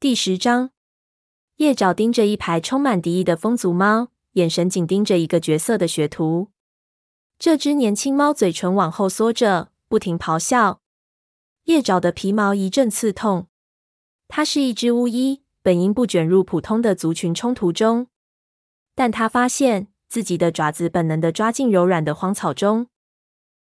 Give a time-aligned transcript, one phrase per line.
[0.00, 0.70] 第十章，
[1.56, 6.48] 叶爪盯着一排充满敌意的风族猫，眼神紧盯着一个角色的学徒。
[7.38, 10.80] 这只年轻猫嘴唇往后缩着，不停咆哮。
[11.64, 13.48] 叶爪的皮毛一阵刺痛。
[14.26, 18.06] 它是一只巫医，本应不卷入普通的族群冲突中，
[18.94, 22.86] 但它发现自己的爪子本能地抓进柔软的荒草中。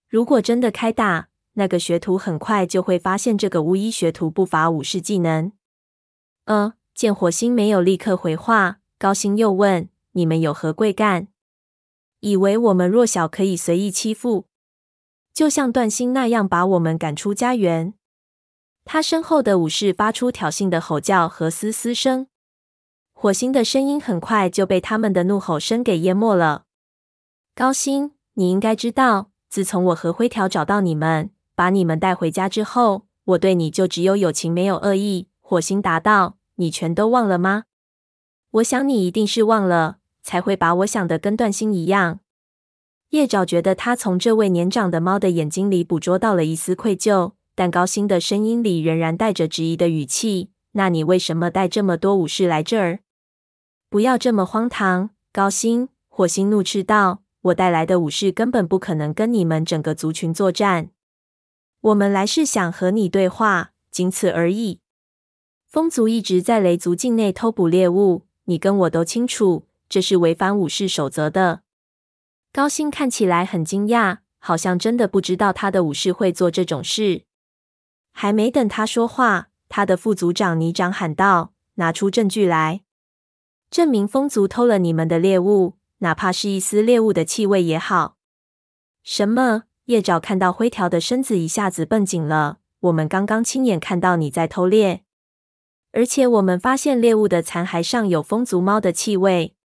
[0.10, 5.52] 如果真的开打，那个学徒很快就会发现这个巫医学徒不乏武士技能。
[6.46, 11.28] 呃，见火星没有立刻回话，高星又问：“你们有何贵干？
[12.20, 14.48] 以为我们弱小可以随意欺负，
[15.34, 17.94] 就像段星那样把我们赶出家园？”
[18.84, 22.28] 他身后的武士发出挑衅的吼叫和嘶嘶声，
[23.14, 26.66] 火星的声音很快就被他们的怒吼声给淹没了。
[27.56, 35.30] 高星，你应该知道，自从我和灰条找到你们，把你们带回家之后，我对你就只有友情，没有恶意。
[35.54, 37.66] 火星答道：“你全都忘了吗？
[38.50, 42.22] 我想你一定是忘了，才会把我想的跟段星一样。”
[43.10, 53.02] 叶爪觉得他从这位年长的猫的眼睛里捕捉到了一丝愧疚，但高星的声音里仍然带着质疑的语气：“那你为什么带这么多武士来这儿？
[53.92, 57.22] 不要这么荒唐！”高星，火星怒斥道
[57.54, 60.90] ：“我带来的武士根本不可能跟你们整个族群作战。
[61.82, 64.80] 我们来是想和你对话，仅此而已。”
[65.74, 71.64] 风族一直在雷族境内偷捕猎物，你跟我都清楚，这是违反武士守则的。
[72.52, 77.24] 高星看起来很惊讶，好像真的不知道他的武士会做这种事。
[78.12, 82.84] 还没等他说话，他的副族长泥长喊道：“拿出证据来，
[83.72, 88.18] 证明风族偷了你们的猎物，哪怕是一丝猎物的气味也好。”
[89.02, 89.64] 什么？
[89.86, 92.60] 叶爪看到灰条的身子一下子绷紧了。
[92.82, 95.03] 我们刚刚亲眼看到你在偷猎。
[95.94, 99.56] 而且我们发现猎物的残骸上有风族猫的气味，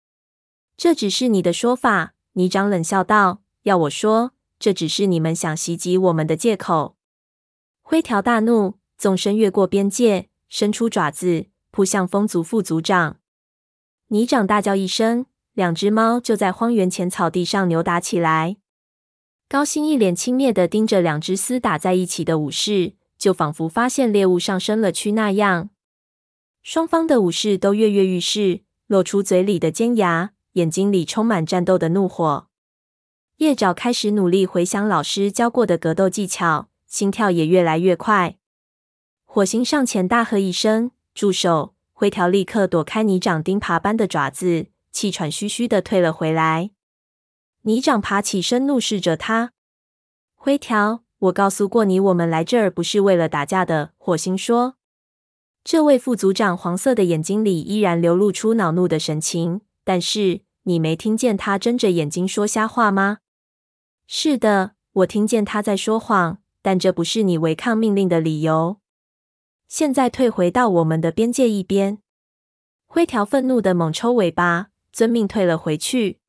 [0.77, 2.15] 这只是你的说法。
[2.35, 6.97] 泥长冷笑道：“要我说，这只是你们想袭击我们的借口。”
[7.83, 13.17] 灰条大怒，纵身越过边界，伸出爪子扑向风族副族长。
[14.09, 18.59] 泥长大叫一声，两只猫就在荒原前草地上扭打起来。
[19.49, 25.71] 高星一脸轻蔑地盯着两只厮打在一起的武士，就仿佛发现猎物上升了蛆那样。
[26.71, 32.49] 双方的武士都跃跃欲试，露出嘴里的尖牙，眼睛里充满战斗的怒火。
[33.39, 38.37] 叶爪开始努力回想老师教过的格斗技巧，心跳也越来越快。
[39.25, 46.73] 火星上前大喝一声：“住手！”灰条立刻躲开泥掌钉耙般的爪子，气喘吁吁地退了回来。
[47.63, 49.53] 泥掌爬起身，怒视着他
[50.37, 54.75] ：“灰条，我告诉过你，我们来这儿不是为了打架的。”火星说。
[55.65, 63.19] 这位副组长黄色的眼睛里依然流露出恼怒的神情，但是你没听见他睁着眼睛说瞎话吗？
[64.07, 68.79] 是的，我听见他在说谎，但这不是你违抗命令的理由。
[69.69, 71.99] 现在退回到我们的边界一边。
[72.87, 76.21] 灰条愤怒的猛抽尾巴，遵命退了回去。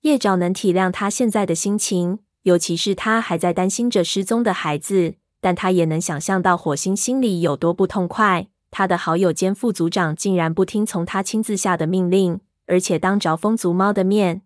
[0.00, 5.16] 叶爪能体谅他现在的心情，尤其是他还在担心着失踪的孩子。
[5.46, 8.48] 但他也能想象到火星心里有多不痛快。
[8.72, 14.42] 他的好友兼副族长竟然不听从他亲自下的命令，而且当着风族猫的面。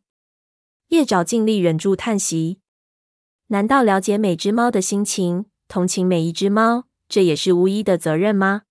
[0.89, 2.59] 叶爪尽力忍住叹息。
[3.47, 8.65] 难道了解每只猫的心情，同情每一只猫，这也是巫医的责任吗？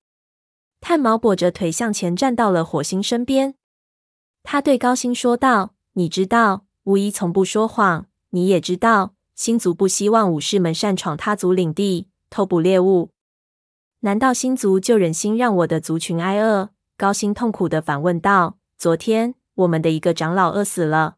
[0.80, 3.56] 炭毛跛着腿向前站到了火星身边。
[4.44, 8.06] 他对高星说道：“你知道，巫医从不说谎。
[8.30, 13.12] 你也知道，星族不希望武士们擅闯他族领地。”偷捕猎物，
[14.02, 16.70] 难道星族就忍心让我的族群挨饿？
[16.96, 21.18] 高星痛苦地反问道：“昨天我们的一个长老饿死了，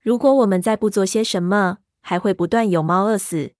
[0.00, 3.52] 如果我们再不做些什么，还会不断有猫饿死。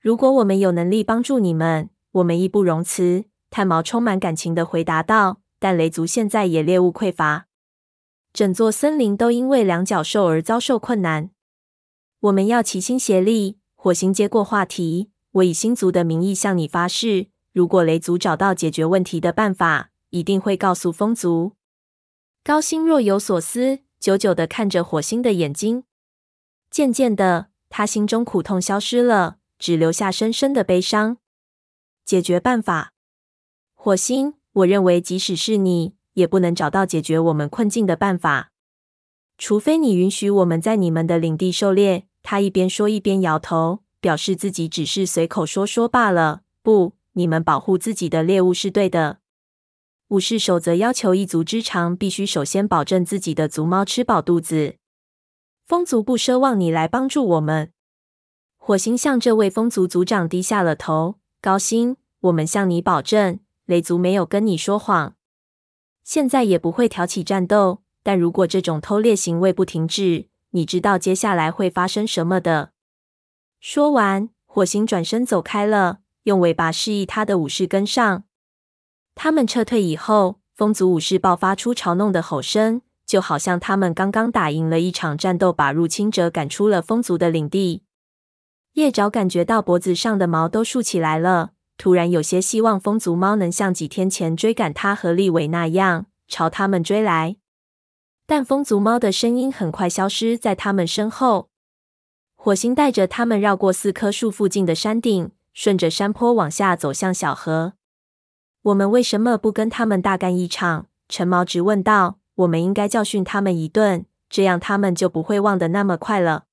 [0.00, 7.46] 如果我们有能力帮助你们，我们义不容辞。”炭毛充满感情地回答道：“但雷族现在也猎物匮乏，
[8.32, 11.30] 整座森林都因为两脚兽而遭受困难，
[12.20, 15.11] 我们要齐心协力。”火星接过话题。
[15.32, 21.52] 我以星族的名义向你发誓，如果雷族找到解决问题的办法，一定会告诉风族。
[22.44, 25.84] 高星若有所思，久久的看着火星的眼睛。
[26.70, 31.16] 渐渐的，他心中苦痛消失了，只留下深深的悲伤。
[32.04, 32.92] 解决办法，
[33.74, 38.50] 火星，我认为即使是你，也不能找到解决我们困境的办法，
[39.38, 42.06] 除非你允许我们在你们的领地狩猎。
[42.22, 43.81] 他一边说，一边摇头。
[44.02, 46.42] 表示自己只是随口说说罢了。
[46.60, 49.20] 不，你们保护自己的猎物是对的。
[50.08, 54.74] 武士守则要求一族之长必须首先保证自己的族猫吃饱肚子。
[55.64, 57.72] 风族不奢望你来帮助我们。
[58.58, 61.20] 火星向这位风族族长低下了头。
[61.40, 65.14] 高星，我们向你保证，雷族没有跟你说谎，
[66.02, 67.82] 现在也不会挑起战斗。
[68.02, 72.71] 但如果这种偷猎行为不停止，你知道接下来会发生什么的。
[73.64, 78.24] 说完，火星转身走开了，用尾巴示意他的武士跟上。
[79.14, 87.84] 他们撤退以后，风族武士爆发出嘲弄的吼声，就好像他们刚刚打赢了一场战斗，把入侵者赶出了风族的领地。
[88.72, 97.36] 叶爪感觉到脖子上的毛都竖起来了，突然有些希望风族猫能像几天前追赶他和利伟那样朝他们追来。
[98.26, 101.51] 但风族猫的声音很快消失在他们身后。
[102.44, 107.74] 火星带着他们绕过四棵树附近的山顶，顺着山坡往下走向小河。
[108.62, 110.86] 我们为什么不跟他们大干一场？
[111.08, 112.18] 陈毛直问道。
[112.34, 116.46] 我们应该教训他们一顿，这样他们就不会忘得那么快了。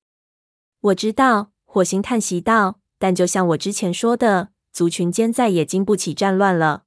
[0.80, 2.78] 我知道，火星叹息道。
[3.00, 6.84] 但就像我之前说的，族群间再也经不起战乱了。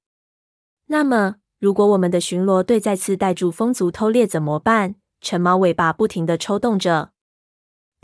[0.85, 4.95] 那么，如果我们的巡逻队再次带住风族偷猎怎么办？
[5.19, 7.12] 陈毛尾巴不停地抽动着。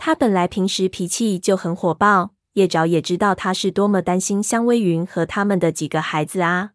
[0.01, 6.71] 他本来平时脾气就很火爆，叶爪也知道他是多么担心香薇云和他们的几个孩子啊。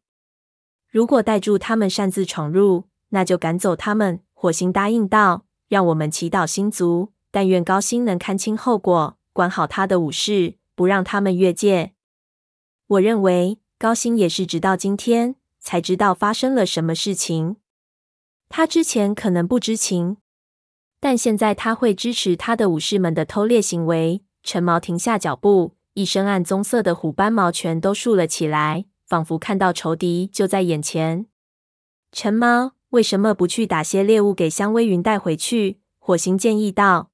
[0.90, 4.20] 如果带住他们擅自闯入，那就赶走他们。
[4.34, 11.94] 火星答应道：“让我们祈祷星族，但愿高星能看清后果，管好他的武士，不让他们越界。”
[12.86, 17.56] 我认为高星也是直到今天才知道发生了什么事情。
[18.50, 20.18] 他之前可能不知情，
[21.04, 24.22] 但现在他会支持他的武士们的偷猎行为。
[24.42, 28.86] 陈毛停下脚步，一身暗棕色的虎斑毛全都竖了起来。
[29.04, 31.26] 仿佛看到仇敌就在眼前。
[32.10, 35.78] 陈毛，为什么不去打些猎物给香薇云带回去？
[35.98, 37.10] 火星建议道。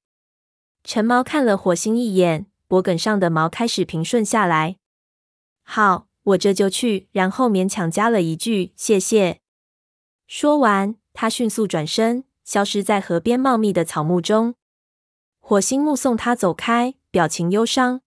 [0.84, 4.76] 陈毛看了火星一眼，脖颈上的毛开始平顺下来。
[5.64, 7.08] 好，我这就去。
[7.10, 9.40] 然后勉强加了一句：“谢谢。”
[10.28, 14.56] 说完，他迅速转身，消失在河边茂密的草木中。
[15.38, 18.00] 火星目送他走开，表情忧伤。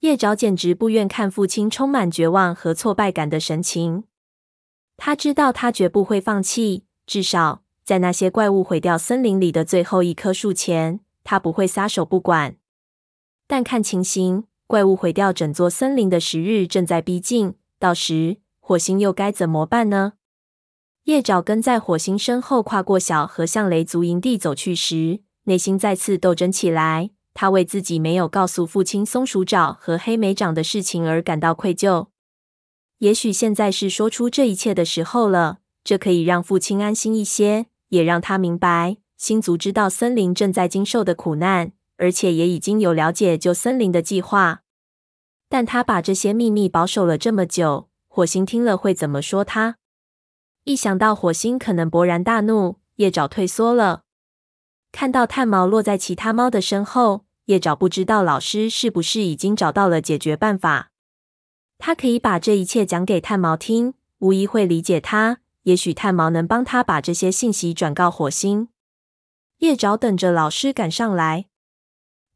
[0.00, 4.04] 叶爪简直不愿看父亲充满绝望和挫败感的神情。
[4.98, 12.56] 他知道他绝不会放弃，至少在那些怪物毁掉森林里的最后一棵树前，他不会撒手不管。
[13.46, 20.12] 但看情形，怪物毁掉整座森林的时日正在逼近，到时火星又该怎么办呢？
[21.04, 27.10] 叶爪跟在火星身后跨过小河，向雷族营地走去时，内心再次斗争起来。
[27.34, 32.06] 他为自己没有告诉父亲松鼠爪和黑莓长的事情而感到愧疚。
[32.98, 44.62] 也许现在是说出这一切的时候了，这可以让父亲安心一些，也让他明白星族知道森林正在经受的苦难，而且也已经有了解救森林的计划。
[45.50, 49.76] 但他把这些秘密保守了这么久，火星听了会怎么说他？
[50.64, 54.04] 一想到火星可能勃然大怒，叶爪退缩了。
[54.90, 60.90] 看到炭毛落在其他猫的身后，叶爪不知道老师是不是已经找到了解决办法。
[61.76, 65.40] 他可以把这一切讲给炭毛听，无疑会理解他。
[65.64, 68.68] 也许炭毛能帮他把这些信息转告火星。
[69.58, 71.46] 叶爪等着老师赶上来。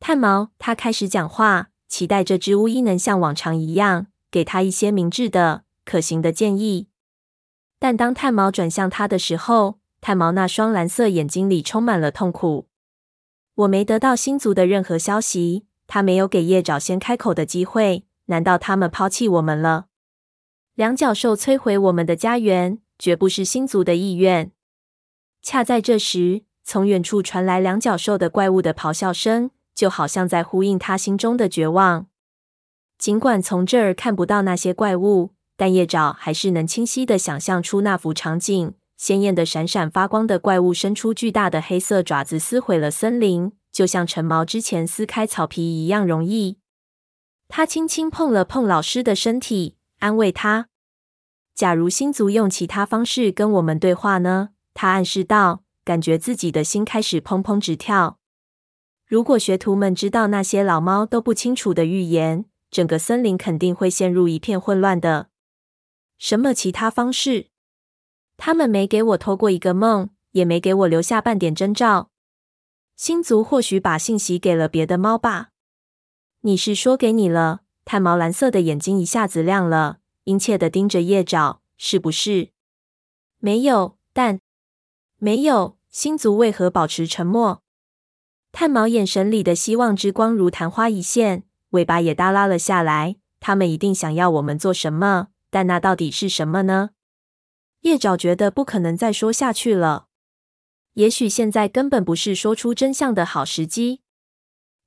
[0.00, 6.87] 炭毛，他开始讲话，期待这只巫医能像往常一样，给他一些明智的、可行的建议。
[7.78, 12.68] 但当炭毛转向他的时候，炭毛那双蓝色眼睛里充满了痛苦。
[13.54, 18.04] 我没得到星族的任何消息，他没有给叶爪先开口的机会。
[18.26, 19.86] 难道他们抛弃我们了？
[20.74, 24.52] 两角兽摧毁我们的家园，绝不是星族的意愿。
[25.42, 32.06] 恰在这时，从远处传来两角兽的怪物的咆哮声，就好像在呼应他心中的绝望。
[32.98, 38.74] 尽管从这儿看不到那些怪物，但叶爪还是能清晰地想象出那幅场景。
[38.96, 46.58] 鲜艳的、闪闪发光的怪物伸出巨大的黑色爪子，撕毁了森林，就像橙毛之前撕开草皮一样容易。
[47.48, 50.68] 他轻轻碰了碰老师的身体，安慰他
[51.54, 58.18] ：“假如星族用其他方式跟我们对话呢？”他暗示道，感觉自己的心开始砰砰直跳。
[59.06, 65.27] 如果学徒们知道那些老猫都不清楚的预言，整个森林肯定会陷入一片混乱的。
[66.18, 67.46] 什么其他方式？
[68.36, 72.10] 他们没给我托过一个梦，也没给我留下半点征兆。
[72.96, 75.50] 星族或许把信息给了别的猫吧？
[76.40, 77.60] 你是说给你了？
[77.84, 82.50] 炭毛蓝色的眼睛一下子亮了，殷切的盯着叶爪，是不是？
[83.38, 84.40] 没有，但
[85.16, 85.78] 没有。
[85.88, 87.62] 星族为何保持沉默？
[88.52, 93.16] 炭毛眼神里的希望之光如昙花一现，尾巴也耷拉了下来。
[93.40, 96.90] 他们一定想要我们做什么，但那到底是什么呢？
[97.82, 100.08] 叶爪觉得不可能再说下去了。
[100.94, 104.00] 也许现在根本不是说出真相的好时机。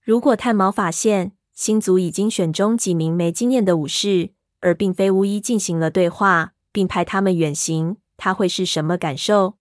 [0.01, 9.57] 如果炭毛发现星族已经选中几名没经验的武士，而并非巫医进行了对话，并派他们远行，他会是什么感受？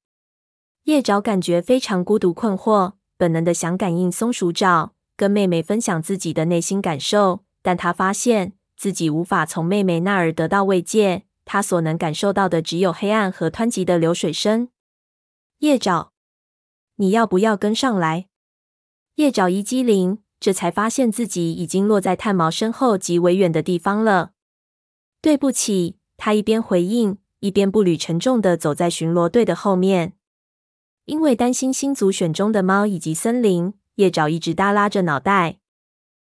[0.84, 14.70] 叶爪感觉非常孤独困惑，本能的想感应松鼠爪，跟妹妹分享自己的内心感受，但他发现自己无法从妹妹那儿得到慰藉，他所能感受到的只有黑暗和湍急的流水声。
[15.58, 16.12] 叶爪，
[16.96, 18.28] 你要不要跟上来？
[19.16, 24.30] 叶爪一激灵，这才发现自己已经落在炭毛身后极为远的地方了。
[25.20, 30.14] 对不起，他一边回应，一边步履沉重的走在巡逻队的后面。
[31.04, 35.59] 因为担心星族选中的猫以及森林，叶爪一直耷拉着脑袋。